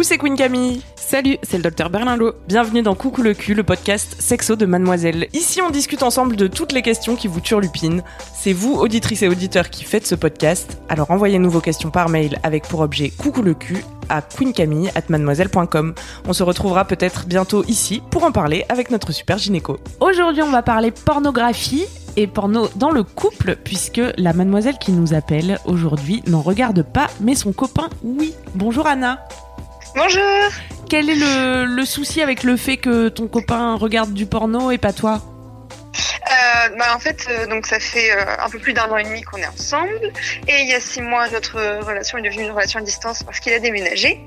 [0.00, 0.80] Coucou, c'est Queen Camille.
[0.96, 2.32] Salut, c'est le docteur Berlinlot.
[2.48, 5.28] Bienvenue dans Coucou le cul, le podcast sexo de Mademoiselle.
[5.34, 8.02] Ici, on discute ensemble de toutes les questions qui vous turlupinent.
[8.34, 10.80] C'est vous, auditrices et auditeurs, qui faites ce podcast.
[10.88, 15.94] Alors envoyez-nous vos questions par mail avec pour objet Coucou le cul à queencamille@mademoiselle.com.
[16.26, 19.76] On se retrouvera peut-être bientôt ici pour en parler avec notre super gynéco.
[20.00, 21.84] Aujourd'hui, on va parler pornographie
[22.16, 27.08] et porno dans le couple, puisque la mademoiselle qui nous appelle aujourd'hui n'en regarde pas,
[27.20, 28.32] mais son copain, oui.
[28.54, 29.18] Bonjour Anna.
[29.94, 30.50] Bonjour.
[30.88, 34.78] Quel est le, le souci avec le fait que ton copain regarde du porno et
[34.78, 35.20] pas toi?
[36.30, 39.02] Euh, bah, en fait, euh, donc ça fait euh, un peu plus d'un an et
[39.02, 40.12] demi qu'on est ensemble,
[40.46, 43.40] et il y a six mois, notre relation est devenue une relation à distance parce
[43.40, 44.20] qu'il a déménagé.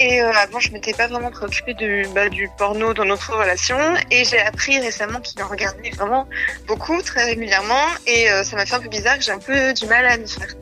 [0.00, 3.78] Et avant, je m'étais pas vraiment préoccupée du, bah, du porno dans notre relation,
[4.10, 6.26] et j'ai appris récemment qu'il en regardait vraiment
[6.66, 9.86] beaucoup, très régulièrement, et ça m'a fait un peu bizarre que j'ai un peu du
[9.86, 10.54] mal à me faire.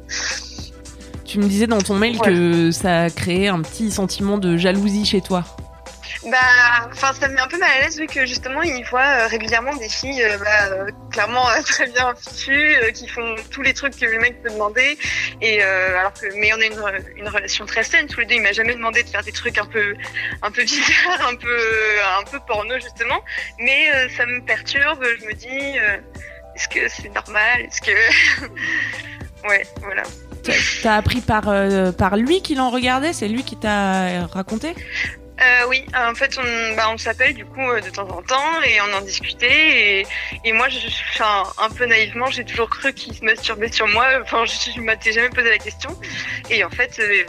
[1.30, 5.04] Tu me disais dans ton mail que ça a créé un petit sentiment de jalousie
[5.04, 5.44] chez toi.
[6.24, 6.36] Bah,
[6.90, 9.26] enfin, ça me met un peu mal à l'aise vu que justement, il voit euh,
[9.28, 13.74] régulièrement des filles, euh, bah, euh, clairement très bien fichues, euh, qui font tous les
[13.74, 14.98] trucs que le mec peut demander.
[15.40, 18.34] Et euh, alors que, mais on a une, une relation très saine tous les deux.
[18.34, 19.94] Il m'a jamais demandé de faire des trucs un peu,
[20.42, 21.58] un peu bizarres, un peu,
[22.18, 23.20] un peu porno justement.
[23.60, 25.06] Mais euh, ça me perturbe.
[25.20, 25.96] Je me dis, euh,
[26.56, 27.60] est-ce que c'est normal?
[27.60, 28.48] Est-ce que,
[29.48, 30.02] ouais, voilà.
[30.82, 34.74] T'as- appris par, euh, par lui qu'il en regardait C'est lui qui t'a raconté?
[35.40, 38.60] Euh, oui, en fait, on, bah, on s'appelle du coup euh, de temps en temps
[38.62, 40.00] et on en discutait.
[40.00, 40.06] Et,
[40.44, 40.76] et moi, je,
[41.14, 44.06] enfin, un peu naïvement, j'ai toujours cru qu'il se masturbait sur moi.
[44.22, 45.96] Enfin, je, je m'étais jamais posé la question.
[46.50, 47.24] Et en fait, euh,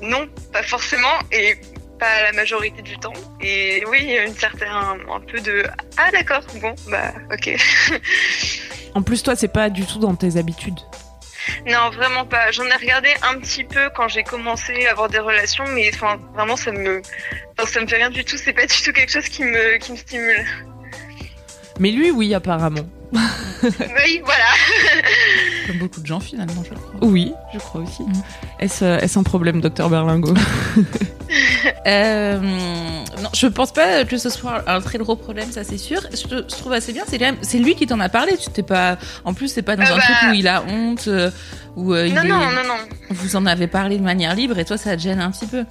[0.00, 1.56] non, pas forcément et
[1.98, 3.12] pas la majorité du temps.
[3.40, 5.64] Et oui, il y a une certaine, un peu de
[5.96, 7.50] ah d'accord, bon, bah ok.
[8.94, 10.78] En plus, toi, c'est pas du tout dans tes habitudes.
[11.66, 12.50] Non, vraiment pas.
[12.52, 16.18] J'en ai regardé un petit peu quand j'ai commencé à avoir des relations, mais enfin,
[16.34, 17.02] vraiment, ça me,
[17.58, 18.36] enfin, ça me fait rien du tout.
[18.36, 20.46] C'est pas du tout quelque chose qui me, qui me stimule.
[21.78, 22.86] Mais lui, oui, apparemment.
[23.62, 24.44] Oui, voilà.
[25.66, 27.00] Comme beaucoup de gens finalement, je crois.
[27.08, 28.02] Oui, je crois aussi.
[28.02, 28.12] Mhm.
[28.60, 30.34] Est-ce euh, est-ce un problème, docteur Berlingo
[31.86, 36.00] Euh, non, je pense pas que ce soit un très gros problème, ça c'est sûr.
[36.12, 38.36] Je, te- je trouve assez bien, c'est quand même- c'est lui qui t'en a parlé.
[38.36, 40.62] Tu t'es pas, en plus c'est pas dans Euh, un bah- truc où il a
[40.64, 41.30] honte, euh,
[41.76, 42.74] où euh, il Non, est- non, non, non.
[43.10, 45.64] vous en avez parlé de manière libre et toi ça te gêne un petit peu.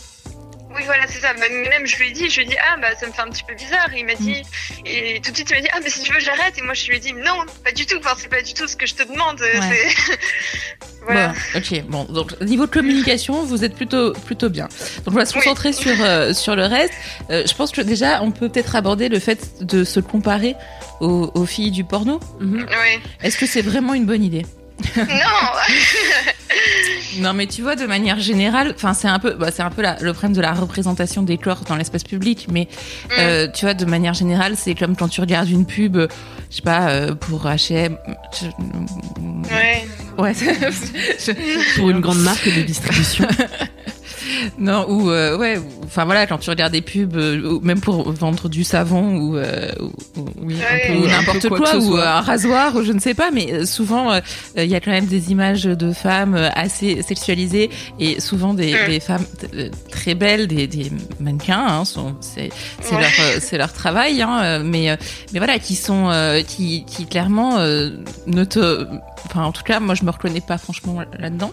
[0.75, 1.34] Oui, voilà, c'est ça.
[1.34, 3.30] Même, je lui ai dit, je lui ai dit, ah, bah, ça me fait un
[3.30, 3.88] petit peu bizarre.
[3.94, 4.41] Et il m'a dit,
[4.86, 6.58] et tout de suite, il m'a dit, ah, mais si tu veux, j'arrête.
[6.58, 7.96] Et moi, je lui ai dit, non, pas du tout.
[8.00, 9.40] Enfin, c'est pas du tout ce que je te demande.
[9.40, 10.18] C'est-
[11.06, 11.30] voilà.
[11.53, 14.68] Bon, ok, bon, donc niveau de communication, vous êtes plutôt plutôt bien.
[15.06, 15.41] Donc on va se Oui.
[15.41, 16.94] concentrer sur euh, sur le reste.
[17.30, 20.56] Euh, je pense que déjà on peut peut-être aborder le fait de se comparer
[21.02, 22.19] aux, aux filles du porno.
[22.42, 23.00] Oui.
[23.22, 24.46] Est-ce que c'est vraiment une bonne idée?
[24.97, 25.06] Non.
[27.20, 29.81] Non, mais tu vois, de manière générale, enfin, c'est un peu, bah, c'est un peu
[29.81, 32.48] la- le problème de la représentation des corps dans l'espace public.
[32.52, 32.68] Mais
[33.20, 36.08] euh, tu vois, de manière générale, c'est comme quand tu regardes une pub, euh,
[36.50, 37.98] je sais pas, euh, pour H&M.
[38.40, 39.88] je- ouais.
[40.18, 40.34] Ouais.
[40.34, 43.28] je- Pour une grande marque de distribution.
[44.59, 48.12] non, ou euh, ouais, ou- enfin voilà, quand tu regardes des pubs, euh, même pour
[48.12, 50.97] vendre du savon ou, euh, ou, ou- Oui, Ouais.
[50.97, 54.19] ou n'importe quoi, ou un rasoir, ou je ne sais pas, mais euh, souvent euh,
[54.57, 57.69] il y a quand même des images de femmes assez sexualisées
[58.00, 58.90] et souvent des, Mm.
[58.90, 59.25] des femmes
[59.90, 62.50] très belles, des, des mannequins, hein, sont, c'est,
[62.91, 63.00] Ouais.
[63.01, 64.95] leur, c'est leur travail, hein, mais,
[65.34, 67.89] mais voilà, qui sont, euh, qui, qui clairement euh,
[68.27, 68.86] ne te,
[69.25, 71.51] enfin en tout cas, moi je me reconnais pas franchement là-dedans.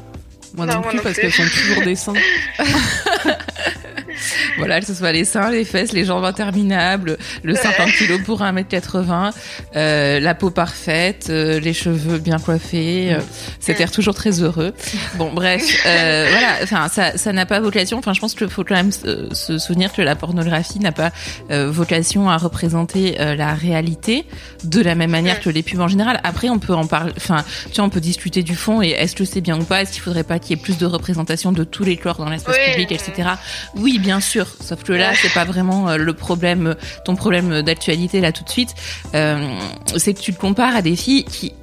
[0.54, 2.12] Moi Non, plus, non parce qu'elles sont toujours des seins.
[4.58, 8.40] Voilà, que ce soit les seins, les fesses, les jambes interminables, le 50 kilos pour
[8.42, 9.32] 1m80,
[9.76, 13.18] euh, la peau parfaite, euh, les cheveux bien coiffés, euh,
[13.60, 14.72] cet air toujours très heureux.
[15.16, 17.98] Bon, bref, euh, voilà, enfin, ça, ça n'a pas vocation.
[17.98, 21.10] Enfin, je pense qu'il faut quand même se, se souvenir que la pornographie n'a pas
[21.50, 24.24] euh, vocation à représenter euh, la réalité
[24.64, 26.20] de la même manière que les pubs en général.
[26.24, 29.16] Après, on peut en parler, enfin, tu vois, on peut discuter du fond et est-ce
[29.16, 31.52] que c'est bien ou pas, est-ce qu'il faudrait pas qu'il y ait plus de représentation
[31.52, 32.72] de tous les corps dans l'espace Oui.
[32.72, 33.30] public, etc.
[33.76, 34.46] Oui, bien bien sûr.
[34.60, 36.76] Sauf que là, c'est pas vraiment euh, le problème,
[37.06, 38.74] ton problème d'actualité là tout de suite.
[39.14, 39.56] Euh,
[39.96, 41.54] c'est que tu te compares à des filles qui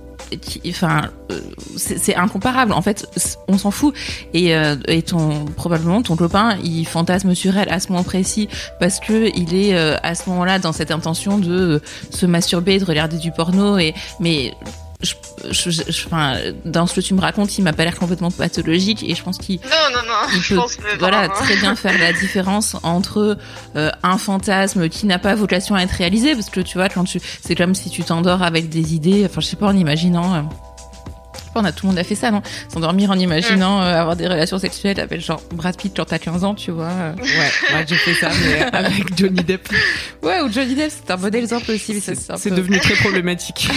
[0.67, 1.39] enfin euh,
[1.75, 3.07] c'est incomparable en fait
[3.47, 3.95] on s'en fout
[4.35, 8.47] et, euh, et ton probablement ton copain il fantasme sur elle à ce moment précis
[8.79, 11.81] parce que il est euh, à ce moment-là dans cette intention de
[12.11, 14.53] se masturber de regarder du porno et mais
[15.01, 15.13] je,
[15.51, 16.35] je, je, enfin,
[16.65, 19.37] dans ce que tu me racontes, il m'a pas l'air complètement pathologique et je pense
[19.37, 23.37] qu'il non, non, non, il peut voilà très bien faire la différence entre
[23.77, 27.05] euh, un fantasme qui n'a pas vocation à être réalisé parce que tu vois quand
[27.05, 30.35] tu c'est comme si tu t'endors avec des idées, enfin je sais pas en imaginant
[30.35, 30.41] euh,
[31.55, 32.41] on a tout le monde a fait ça, non?
[32.71, 33.83] S'endormir en imaginant mm.
[33.83, 36.85] euh, avoir des relations sexuelles avec genre Brad Pitt quand t'as 15 ans, tu vois.
[36.85, 37.13] Euh.
[37.39, 39.69] Ouais, ouais j'ai fait ça, mais avec Johnny Depp.
[40.23, 42.01] Ouais, ou Johnny Depp, c'est un bon exemple aussi.
[42.01, 43.69] C'est devenu très problématique.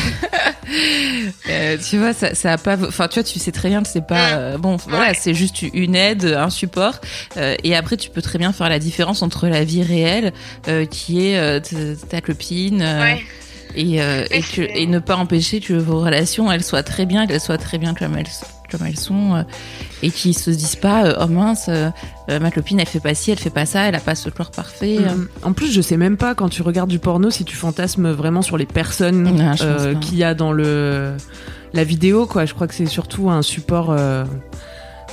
[1.48, 2.76] euh, tu vois, ça, ça a pas.
[2.86, 4.30] Enfin, tu vois, tu sais très bien que c'est pas.
[4.32, 7.00] Euh, bon, voilà, c'est juste une aide, un support.
[7.36, 10.32] et après, tu peux très bien faire la différence entre la vie réelle,
[10.90, 11.60] qui est
[12.08, 12.82] ta copine.
[12.82, 13.22] Ouais
[13.74, 17.26] et, euh, et, que, et, ne pas empêcher que vos relations elles soient très bien,
[17.26, 18.26] qu'elles soient très bien comme elles,
[18.72, 19.42] comme elles sont, euh,
[20.02, 21.90] et qu'ils se disent pas euh, oh mince, euh,
[22.28, 24.50] ma copine elle fait pas ci, elle fait pas ça, elle a pas ce corps
[24.50, 24.98] parfait.
[24.98, 25.28] Mm.
[25.42, 28.42] En plus, je sais même pas quand tu regardes du porno si tu fantasmes vraiment
[28.42, 31.14] sur les personnes ah, qu'il y a dans le
[31.74, 32.44] la vidéo quoi.
[32.44, 33.96] Je crois que c'est surtout un support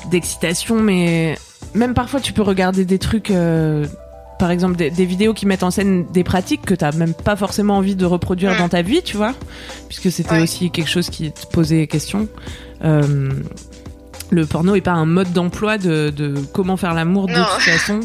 [0.09, 1.38] d'excitation, mais
[1.73, 3.31] même parfois tu peux regarder des trucs
[4.39, 7.77] par exemple des, vidéos qui mettent en scène des pratiques que t'as même pas forcément
[7.77, 9.36] envie de reproduire dans ta vie, tu vois,
[9.88, 12.27] puisque c'était aussi quelque chose qui te posait question.
[12.83, 13.30] Euh,
[14.31, 18.00] le porno est pas un mode d'emploi de, comment faire l'amour de toute façon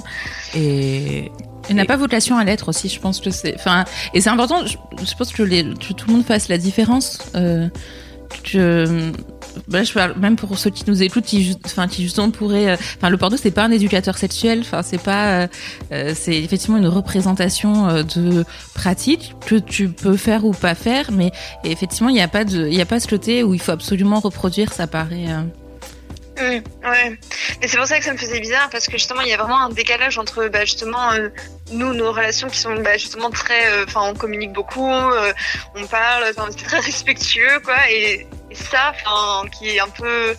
[0.54, 1.30] et
[1.70, 3.54] il n'a pas vocation à l'être aussi, je pense que c'est.
[3.54, 4.66] Enfin, et c'est important.
[4.66, 7.18] Je, pense que, les, tout le monde fasse la différence.
[7.34, 7.68] Euh,
[8.42, 9.12] que
[9.68, 9.80] bah,
[10.16, 13.64] même pour ceux qui nous écoutent, qui, enfin, justement pourraient, euh, le porno c'est pas
[13.64, 15.46] un éducateur sexuel, c'est pas, euh,
[15.92, 21.32] euh, c'est effectivement une représentation de pratique que tu peux faire ou pas faire, mais
[21.64, 25.26] effectivement, il n'y a pas ce côté où il faut absolument reproduire, ça paraît.
[26.40, 27.18] Oui, ouais.
[27.62, 29.36] Et c'est pour ça que ça me faisait bizarre parce que justement il y a
[29.36, 31.10] vraiment un décalage entre bah, justement
[31.70, 36.64] nous nos relations qui sont bah, justement très, enfin on communique beaucoup, on parle, c'est
[36.64, 40.34] très respectueux quoi et ça, enfin, qui est un peu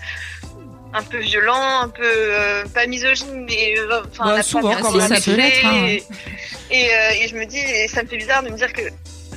[0.95, 5.07] un peu violent, un peu euh, pas misogyne, mais euh, enfin bah, souvent quand même
[5.07, 5.65] ça peut l'être.
[5.65, 5.97] Hein.
[6.71, 8.81] Et, euh, et, je me dis, et ça me fait bizarre de me dire que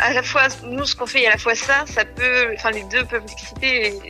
[0.00, 2.70] à la fois nous ce qu'on fait et à la fois ça, ça peut, enfin
[2.70, 4.00] les deux peuvent exciter.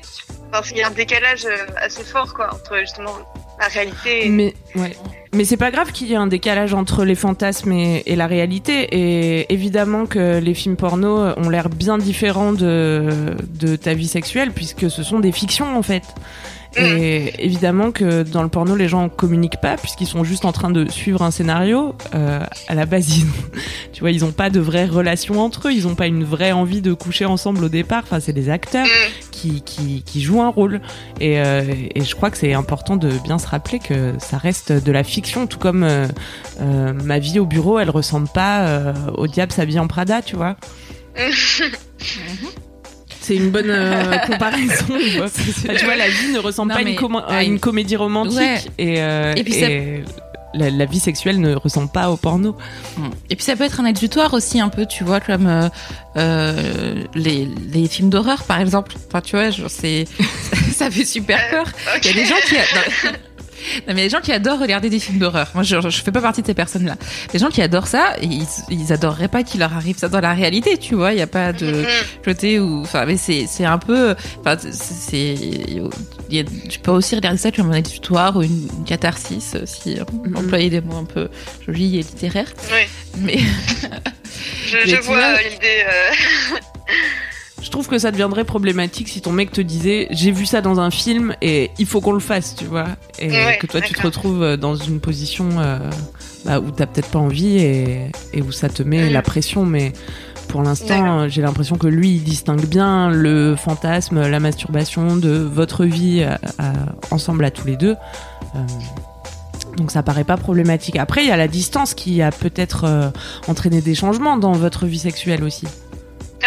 [0.52, 3.16] Enfin, il y a un décalage assez fort quoi entre justement
[3.58, 4.28] la réalité.
[4.28, 4.96] Mais ouais.
[5.34, 8.88] Mais c'est pas grave qu'il y ait un décalage entre les fantasmes et, la réalité.
[8.92, 14.52] Et évidemment que les films porno ont l'air bien différents de, de ta vie sexuelle,
[14.52, 16.04] puisque ce sont des fictions en fait.
[16.76, 20.70] Et évidemment que dans le porno, les gens communiquent pas puisqu'ils sont juste en train
[20.70, 21.94] de suivre un scénario.
[22.14, 23.26] Euh, à la base, ils,
[23.92, 25.72] tu vois, ils ont pas de vraie relation entre eux.
[25.72, 28.02] Ils ont pas une vraie envie de coucher ensemble au départ.
[28.04, 28.86] Enfin, c'est des acteurs
[29.30, 30.80] qui, qui, qui, jouent un rôle.
[31.20, 31.62] Et, euh,
[31.94, 35.04] et je crois que c'est important de bien se rappeler que ça reste de la
[35.04, 36.06] fiction, tout comme euh,
[36.60, 40.36] euh ma vie au bureau, elle ressemble pas euh, au diable s'habille en Prada, tu
[40.36, 40.56] vois.
[43.28, 44.86] C'est une bonne euh, comparaison.
[44.88, 46.78] tu vois, la vie ne ressemble pas
[47.28, 48.70] à une, comédie romantique.
[48.78, 49.34] Et, euh,
[50.54, 52.56] la, vie sexuelle ne ressemble pas au porno.
[53.28, 55.68] Et puis ça peut être un exutoire aussi un peu, tu vois, comme
[56.16, 58.94] euh, les, films d'horreur par exemple.
[59.08, 60.06] Enfin, tu vois, c'est
[60.74, 61.66] ça fait super peur.
[62.02, 63.12] Il y a des gens qui non,
[63.86, 65.50] mais les gens qui adorent regarder des films d'horreur.
[65.54, 66.96] Moi, je, je fais pas partie de ces personnes-là.
[67.32, 70.34] Les gens qui adorent ça, ils, ils adoreraient pas qu'il leur arrive ça dans la
[70.34, 71.12] réalité, tu vois.
[71.12, 72.24] Il y a pas de mm-hmm.
[72.24, 75.34] côté où, enfin, mais c'est, c'est un peu, enfin, c'est,
[76.68, 80.36] tu peux aussi regarder ça comme un exutoire ou une, catharsis, si mm-hmm.
[80.36, 81.28] employer des mots un peu
[81.66, 82.52] jolis et littéraires.
[82.72, 82.86] Oui.
[83.18, 83.38] Mais.
[84.66, 85.84] je, je vois l'idée.
[85.86, 86.56] Euh...
[87.60, 90.78] Je trouve que ça deviendrait problématique si ton mec te disait j'ai vu ça dans
[90.78, 92.86] un film et il faut qu'on le fasse, tu vois,
[93.18, 93.28] et
[93.60, 95.78] que toi tu te retrouves euh, dans une position euh,
[96.44, 98.10] bah, où t'as peut-être pas envie et,
[98.40, 99.92] où ça te met la pression, mais
[100.46, 105.84] pour l'instant j'ai l'impression que lui il distingue bien le fantasme, la masturbation de votre
[105.84, 106.36] vie euh,
[107.10, 107.96] ensemble à tous les deux.
[109.76, 110.96] donc ça paraît pas problématique.
[110.96, 113.10] Après, il y a la distance qui a peut-être
[113.48, 115.66] entraîné des changements dans votre vie sexuelle aussi.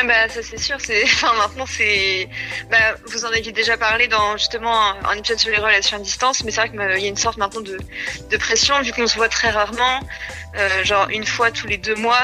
[0.01, 2.27] Ah bah ça c'est sûr, c'est enfin maintenant c'est
[2.71, 6.43] bah, vous en aviez déjà parlé dans justement un, épisode sur les relations à distance,
[6.43, 7.77] mais c'est vrai qu'il y a une sorte maintenant de,
[8.31, 9.99] de pression vu qu'on se voit très rarement,
[10.57, 12.23] euh, genre une fois tous les deux mois.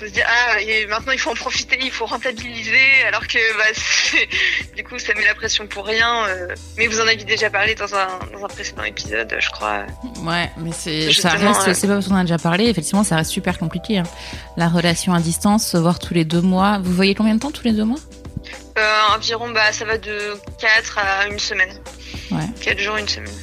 [0.00, 3.38] Peut se dire ah et maintenant il faut en profiter, il faut rentabiliser, alors que
[3.58, 4.26] bah,
[4.76, 6.24] du coup ça met la pression pour rien.
[6.26, 6.48] euh.
[6.76, 9.84] mais vous en avez déjà parlé dans un, dans un précédent épisode, je crois.
[10.22, 11.74] Ouais, mais c'est ça reste, ouais.
[11.74, 12.64] c'est pas parce qu'on en a déjà parlé.
[12.66, 13.98] Effectivement, ça reste super compliqué.
[13.98, 14.04] hein.
[14.56, 16.78] La relation à distance, se voir tous les deux mois.
[16.82, 17.98] Vous voyez combien de temps tous les deux mois?
[18.78, 21.78] Euh, environ bah ça va de 4 à une semaine.
[22.30, 22.38] Ouais.
[22.62, 23.34] 4 jours, une semaine.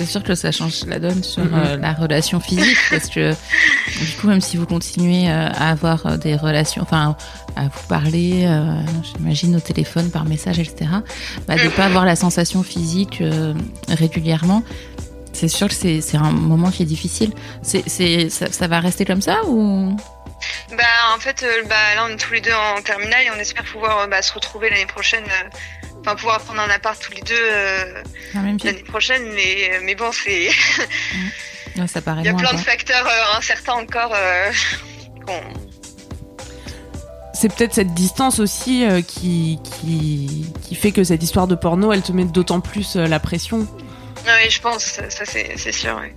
[0.00, 1.54] C'est sûr que ça change la donne sur Mhm.
[1.54, 6.06] euh, la relation physique parce que du coup, même si vous continuez euh, à avoir
[6.06, 7.16] euh, des relations, enfin,
[7.54, 10.90] à vous parler, euh, j'imagine au téléphone, par message, etc.,
[11.46, 13.52] bah, de pas avoir la sensation physique euh,
[13.88, 14.62] régulièrement.
[15.34, 17.32] C'est sûr que c'est c'est un moment qui est difficile.
[17.62, 19.94] C'est c'est ça, ça va rester comme ça ou?
[20.70, 23.38] Bah en fait euh, bah là on est tous les deux en terminale et on
[23.38, 25.24] espère pouvoir euh, bah, se retrouver l'année prochaine.
[26.00, 28.02] Euh, Enfin, pouvoir prendre un appart tous les deux euh,
[28.34, 30.48] l'année prochaine, mais, mais bon, c'est
[31.78, 34.12] Ouais, Ça paraît il y a plein de facteurs euh, incertains encore.
[34.14, 34.50] euh,
[37.32, 41.92] C'est peut-être cette distance aussi euh, qui, qui, qui fait que cette histoire de porno,
[41.92, 43.60] elle te met d'autant plus euh, la pression.
[44.26, 45.96] Ouais, je pense, ça ça, c'est sûr.
[45.96, 46.14] ouais.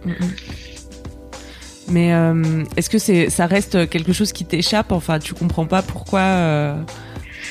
[1.87, 4.91] Mais euh, est-ce que c'est ça reste quelque chose qui t'échappe?
[4.91, 6.19] Enfin, tu comprends pas pourquoi.
[6.21, 6.75] euh,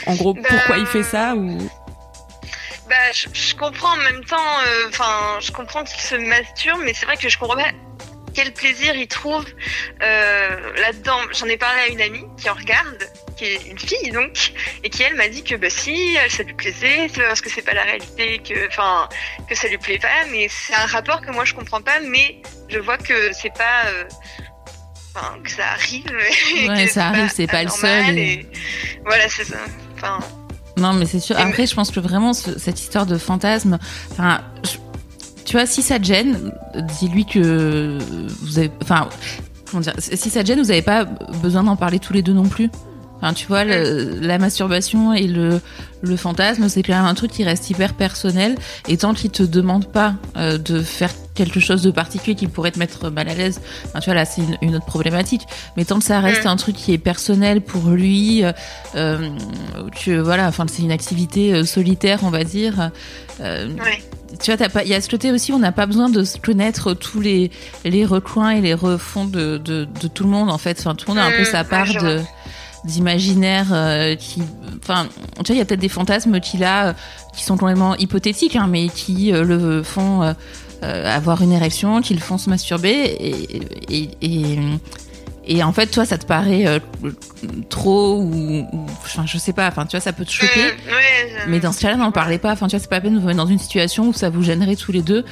[0.06, 1.56] en gros, Bah, pourquoi il fait ça ou
[3.12, 7.06] je, je comprends en même temps, euh, enfin, je comprends qu'il se masturbe, mais c'est
[7.06, 7.70] vrai que je comprends pas
[8.34, 9.44] quel plaisir il trouve
[10.02, 11.18] euh, là-dedans.
[11.32, 14.52] J'en ai parlé à une amie qui en regarde, qui est une fille donc,
[14.82, 17.50] et qui elle m'a dit que bah si, elle, ça lui plaisait, c'est parce que
[17.50, 19.08] c'est pas la réalité que, enfin,
[19.48, 22.40] que ça lui plaît pas, mais c'est un rapport que moi je comprends pas, mais
[22.68, 23.84] je vois que c'est pas.
[23.86, 24.04] euh,
[25.14, 26.06] Enfin, que ça arrive.
[26.70, 28.46] Ouais, que ça arrive, c'est pas le seul, et- et
[29.04, 29.58] Voilà, c'est ça.
[29.94, 30.18] Enfin,
[30.78, 31.36] Non, mais c'est sûr.
[31.38, 33.78] Après, je pense que vraiment, ce- cette histoire de fantasme,
[34.10, 34.78] enfin, je-
[35.44, 36.52] tu vois, si ça te gêne,
[37.00, 37.98] dis-lui que
[38.42, 39.08] vous avez, enfin,
[39.70, 42.32] comment dire, si ça te gêne, vous n'avez pas besoin d'en parler tous les deux
[42.32, 42.70] non plus.
[43.22, 45.60] Enfin, tu vois, le- la masturbation et le,
[46.02, 48.56] le fantasme, c'est quand même un truc qui reste hyper personnel.
[48.88, 52.72] Et tant qu'il te demande pas euh, de faire quelque chose de particulier qui pourrait
[52.72, 55.42] te mettre mal à l'aise, enfin, tu vois, là, c'est une, une autre problématique.
[55.76, 56.48] Mais tant que ça reste Mm.
[56.48, 58.52] un truc qui est personnel pour lui, euh,
[58.96, 59.28] euh,
[60.04, 62.90] que voilà, enfin, c'est une activité euh, solitaire, on va dire.
[63.40, 64.02] Euh, ouais.
[64.42, 66.92] tu vois, il y a ce côté aussi, on n'a pas besoin de se connaître
[66.94, 67.50] tous les
[67.84, 70.76] les recoins et les refonds de, de, de tout le monde en fait.
[70.80, 72.20] Enfin, tout le monde a un peu Mm, sa part de.
[72.84, 74.42] D'imaginaire euh, qui,
[74.82, 76.92] enfin, tu vois, il y a peut-être des fantasmes qu'il a euh,
[77.34, 80.34] qui sont complètement hypothétiques, hein, mais qui euh, le font
[80.82, 83.16] euh, avoir une érection, qui le font se masturber
[83.88, 84.58] et,
[85.46, 86.78] et en fait, toi, ça te paraît euh,
[87.68, 89.68] trop ou, ou- enfin, je sais pas.
[89.68, 90.60] Enfin, tu vois, ça peut te choquer.
[90.66, 92.52] Mm, ouais, je- Mais dans ce cas-là, n'en parlez pas.
[92.52, 94.30] Enfin, tu vois, c'est pas la peine de vous mettre dans une situation où ça
[94.30, 95.24] vous gênerait tous les deux.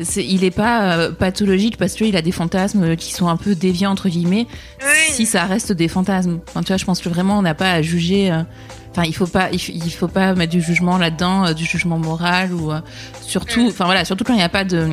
[0.00, 3.54] C'est, il est pas euh, pathologique parce qu'il a des fantasmes qui sont un peu
[3.54, 4.46] déviants entre guillemets.
[4.80, 5.12] Oui.
[5.12, 6.40] Si ça reste des fantasmes.
[6.48, 8.30] Enfin, tu vois, je pense que vraiment on n'a pas à juger.
[8.32, 8.42] euh,
[8.90, 11.98] Enfin, il faut pas, il, il faut pas mettre du jugement là-dedans, euh, du jugement
[11.98, 12.80] moral ou euh,
[13.20, 13.64] surtout.
[13.64, 13.68] Mm.
[13.68, 14.88] Enfin voilà, surtout quand il n'y a pas de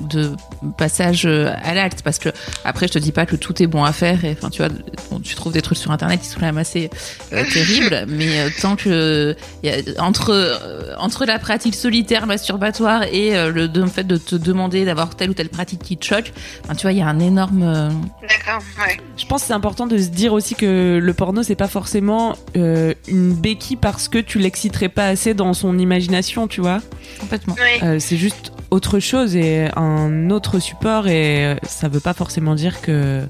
[0.00, 0.32] de
[0.78, 2.28] passage euh, à l'acte parce que
[2.64, 4.70] après je te dis pas que tout est bon à faire et enfin tu vois
[5.10, 6.90] bon, tu trouves des trucs sur internet qui sont quand même assez
[7.32, 12.26] euh, terribles mais euh, tant que il y a, entre euh, entre la pratique solitaire
[12.26, 15.82] masturbatoire et euh, le, de- le fait de te demander d'avoir telle ou telle pratique
[15.82, 16.32] qui te choque
[16.64, 17.88] enfin, tu vois il y a un énorme euh,
[18.22, 18.98] D'accord, ouais.
[19.16, 22.36] Je pense que c'est important de se dire aussi que le porno c'est pas forcément
[22.56, 26.80] euh, une béquille parce que tu l'exciterais pas assez dans son imagination, tu vois.
[27.20, 27.86] complètement Oui.
[27.86, 32.80] Euh, c'est juste autre chose et un autre support et ça veut pas forcément dire
[32.80, 33.26] que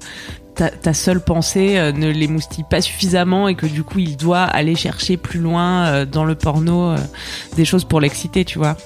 [0.54, 4.42] ta, ta seule pensée euh, ne l'émoustille pas suffisamment et que du coup il doit
[4.42, 6.96] aller chercher plus loin euh, dans le porno euh,
[7.56, 8.76] des choses pour l'exciter, tu vois.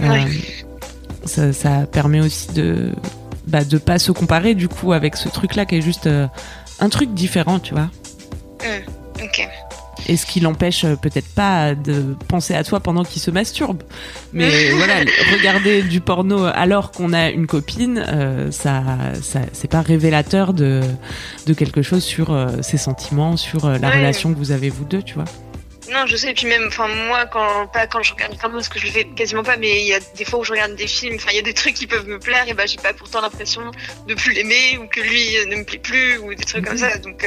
[0.00, 0.24] Euh,
[1.24, 2.92] ça, ça permet aussi de
[3.46, 6.08] bah, de pas se comparer du coup avec ce truc là qui est juste
[6.80, 7.90] un truc différent, tu vois.
[10.12, 13.82] Et ce qui l'empêche euh, peut-être pas de penser à toi pendant qu'il se masturbe.
[14.34, 14.96] Mais voilà,
[15.32, 18.82] regarder du porno alors qu'on a une copine, euh, ça,
[19.22, 20.82] ça c'est pas révélateur de,
[21.46, 23.96] de quelque chose sur euh, ses sentiments, sur euh, la Ouais.
[23.98, 25.24] relation que vous avez vous deux, tu vois.
[25.90, 26.30] Non, je sais.
[26.30, 28.90] Et puis même, enfin moi, quand pas quand je regarde comme parce que je le
[28.92, 31.14] fais quasiment pas, mais il y a des fois où je regarde des films.
[31.16, 33.20] Enfin, il y a des trucs qui peuvent me plaire et bah j'ai pas pourtant
[33.22, 33.62] l'impression
[34.08, 36.96] de plus l'aimer ou que lui ne me plaît plus ou des trucs comme ça.
[36.98, 37.26] Donc,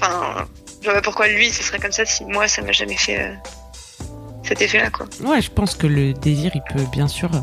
[0.00, 0.46] enfin,
[0.80, 3.20] je vois pas pourquoi lui ce serait comme ça si moi ça m'a jamais fait
[3.20, 3.32] euh,
[4.42, 5.06] cet effet-là, quoi.
[5.24, 7.38] Ouais, je pense que le désir, il peut bien sûr euh,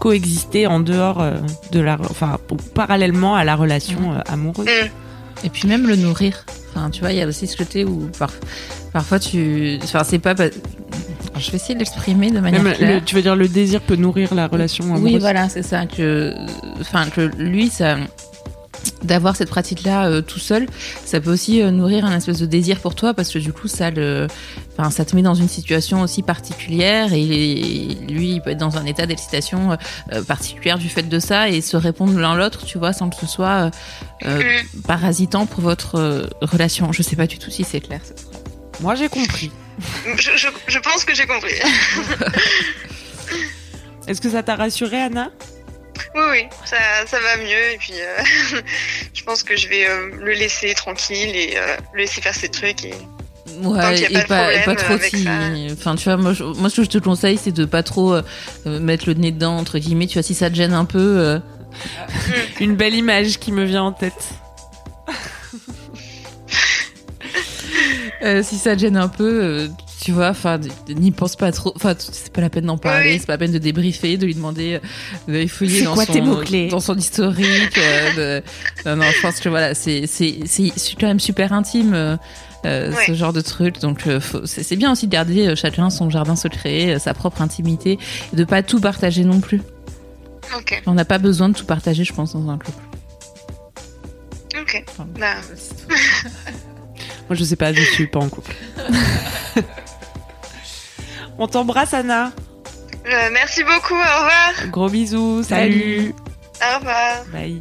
[0.00, 1.36] coexister en dehors euh,
[1.70, 2.38] de la, enfin,
[2.74, 4.66] parallèlement à la relation euh, amoureuse.
[4.66, 5.46] Mm.
[5.46, 6.44] Et puis même le nourrir.
[6.70, 8.32] Enfin, tu vois, il y a aussi ce côté où par-
[8.92, 9.78] parfois tu.
[9.84, 10.34] Enfin, c'est pas.
[10.34, 10.48] pas-
[11.38, 12.94] Je vais essayer de l'exprimer de manière Même claire.
[12.94, 15.02] le- tu veux dire le désir peut nourrir la relation amoureuse?
[15.04, 15.86] Oui, voilà, c'est ça.
[15.86, 16.34] Que,
[16.80, 17.98] enfin, que lui, ça,
[19.04, 20.66] d'avoir cette pratique-là euh, tout seul,
[21.04, 23.68] ça peut aussi euh, nourrir un espèce de désir pour toi parce que du coup
[23.68, 24.26] ça le,
[24.76, 27.24] enfin ça te met dans une situation aussi particulière et
[28.08, 29.76] lui il peut être dans un état d'excitation
[30.12, 33.16] euh, particulière du fait de ça et se répondre l'un l'autre, tu vois, sans que
[33.16, 33.70] ce soit
[34.24, 34.40] mm.
[34.86, 36.92] parasitant pour votre relation.
[36.92, 38.00] Je sais pas du tout si c'est clair.
[38.80, 39.50] Moi j'ai compris.
[40.16, 41.54] je, je, je pense que j'ai compris.
[44.06, 45.30] Est-ce que ça t'a rassuré Anna?
[46.14, 47.72] Oui, oui, ça, ça va mieux.
[47.74, 48.60] Et puis, euh,
[49.14, 52.48] je pense que je vais euh, le laisser tranquille et euh, le laisser faire ses
[52.48, 52.84] trucs.
[52.84, 52.94] Et...
[53.62, 54.94] Ouais, et, pas, pas, trop
[55.72, 58.16] Enfin, tu vois, moi, moi, ce que je te conseille, c'est de pas trop
[58.64, 60.06] mettre le nez dedans, entre guillemets.
[60.06, 61.40] Tu vois, si ça te gêne un peu.
[62.60, 64.12] Une belle image qui me vient en tête.
[68.42, 69.68] si ça te gêne un peu,
[70.02, 71.72] tu vois, enfin, n'y pense pas trop.
[71.76, 74.34] Enfin, c'est pas la peine d'en parler, c'est pas la peine de débriefer, de lui
[74.34, 74.80] demander,
[75.28, 77.78] euh, de fouiller dans, son, dans son historique.
[77.78, 78.40] Euh,
[78.84, 81.94] non, non, je pense que voilà, c'est c'est c'est quand même super intime.
[82.64, 83.78] Euh, ce genre de truc.
[83.78, 84.08] Donc
[84.44, 87.98] c'est bien aussi de garder chacun son jardin secret, sa propre intimité,
[88.32, 89.60] et de pas tout partager non plus.
[90.86, 92.82] On n'a pas besoin de tout partager, je pense, dans un couple.
[94.60, 94.84] Ok.
[95.18, 95.36] Bah.
[97.28, 98.54] Moi, je sais pas, je suis pas en couple.
[101.42, 102.30] On t'embrasse, Anna.
[103.04, 104.52] Euh, merci beaucoup, au revoir.
[104.70, 106.14] Gros bisous, salut.
[106.62, 107.24] Au revoir.
[107.32, 107.60] Bye.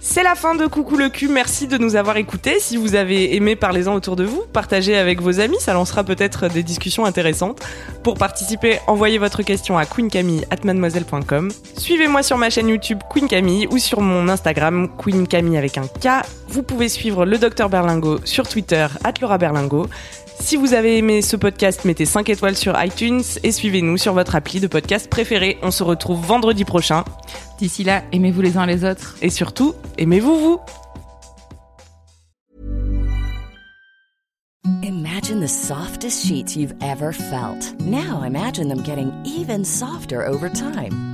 [0.00, 2.60] C'est la fin de Coucou le cul, merci de nous avoir écoutés.
[2.60, 6.48] Si vous avez aimé, parlez-en autour de vous, partagez avec vos amis, ça lancera peut-être
[6.48, 7.60] des discussions intéressantes.
[8.02, 11.50] Pour participer, envoyez votre question à queencamille.mademoiselle.com.
[11.76, 15.86] Suivez-moi sur ma chaîne YouTube Queen Camille ou sur mon Instagram Queen Camille avec un
[15.86, 16.24] K.
[16.48, 18.86] Vous pouvez suivre le docteur Berlingo sur Twitter,
[19.20, 19.88] Laura Berlingo.
[20.40, 24.34] Si vous avez aimé ce podcast, mettez 5 étoiles sur iTunes et suivez-nous sur votre
[24.34, 25.58] appli de podcast préféré.
[25.62, 27.04] On se retrouve vendredi prochain.
[27.58, 29.16] D'ici là, aimez-vous les uns les autres.
[29.22, 30.60] Et surtout, aimez-vous vous.
[34.82, 37.74] Imagine the softest sheets you've ever felt.
[37.80, 41.13] Now imagine them getting even softer over time.